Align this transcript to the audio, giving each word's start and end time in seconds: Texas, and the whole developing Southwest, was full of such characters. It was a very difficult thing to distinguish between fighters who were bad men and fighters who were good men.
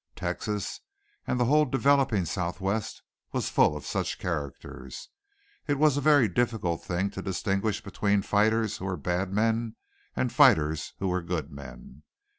Texas, 0.15 0.79
and 1.27 1.39
the 1.39 1.45
whole 1.45 1.65
developing 1.65 2.25
Southwest, 2.25 3.03
was 3.33 3.49
full 3.51 3.77
of 3.77 3.85
such 3.85 4.17
characters. 4.17 5.09
It 5.67 5.77
was 5.77 5.95
a 5.95 6.01
very 6.01 6.27
difficult 6.27 6.83
thing 6.83 7.11
to 7.11 7.21
distinguish 7.21 7.83
between 7.83 8.23
fighters 8.23 8.77
who 8.77 8.85
were 8.85 8.97
bad 8.97 9.31
men 9.31 9.75
and 10.15 10.33
fighters 10.33 10.93
who 10.97 11.07
were 11.09 11.21
good 11.21 11.51
men. 11.51 12.01